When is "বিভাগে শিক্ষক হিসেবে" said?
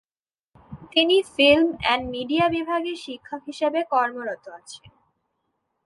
2.49-3.79